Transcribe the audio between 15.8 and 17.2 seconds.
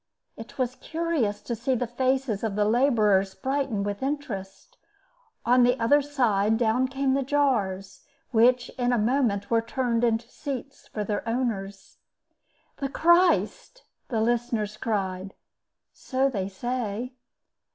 "So they say."